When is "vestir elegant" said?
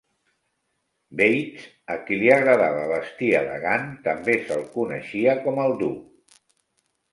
2.93-3.87